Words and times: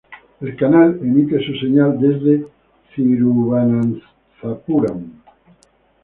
El 0.41 0.55
canal 0.55 0.97
emite 0.99 1.37
su 1.45 1.53
señal 1.59 1.99
desde 1.99 2.47
Thiruvananthapuram. 2.95 5.11